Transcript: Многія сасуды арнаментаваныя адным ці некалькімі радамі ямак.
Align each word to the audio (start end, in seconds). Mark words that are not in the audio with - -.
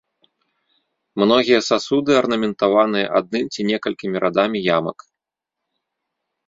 Многія 1.23 1.59
сасуды 1.69 2.11
арнаментаваныя 2.21 3.05
адным 3.21 3.45
ці 3.53 3.61
некалькімі 3.71 4.17
радамі 4.27 4.57
ямак. 4.77 4.97